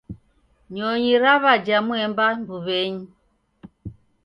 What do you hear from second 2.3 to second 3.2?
mbuw'enyi.